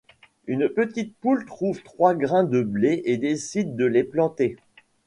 Une 0.47 0.67
petite 0.67 1.15
poule 1.17 1.45
trouve 1.45 1.83
trois 1.83 2.15
grains 2.15 2.43
de 2.43 2.63
blé 2.63 3.03
et 3.05 3.17
décide 3.17 3.75
de 3.75 3.85
les 3.85 4.03
planter. 4.03 4.57